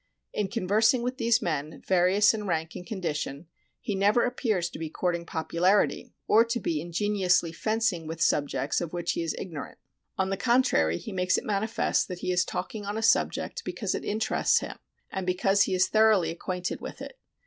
[0.33, 3.45] In conversing with these men, various in rank and condition,
[3.79, 8.93] he never appears to be courting popularity, or to be ingeniously fencing with subjects of
[8.93, 9.77] which he is ignorant.
[10.17, 13.93] On the contrary, he makes it manifest that he is talking on a subject because
[13.93, 14.79] it interests him
[15.11, 17.19] and because he is thoroughly acquainted with it.